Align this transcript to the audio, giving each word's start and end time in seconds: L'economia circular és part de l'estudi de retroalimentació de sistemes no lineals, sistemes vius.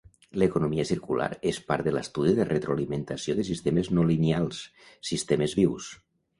L'economia 0.43 0.85
circular 0.89 1.27
és 1.51 1.59
part 1.67 1.89
de 1.89 1.93
l'estudi 1.97 2.33
de 2.41 2.47
retroalimentació 2.49 3.37
de 3.43 3.47
sistemes 3.53 3.93
no 4.01 4.09
lineals, 4.15 4.65
sistemes 5.15 5.59
vius. 5.65 5.95